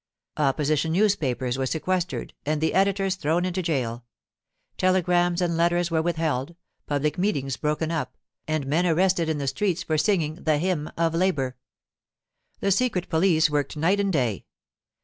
[0.37, 4.03] Opposition newspapers were sequestered and the editors thrown into jail;
[4.75, 6.55] telegrams and letters were withheld,
[6.87, 8.17] public meetings broken up,
[8.47, 11.55] and men arrested in the streets for singing the 'Hymn of Labour.'
[12.61, 14.47] The secret police worked night and day.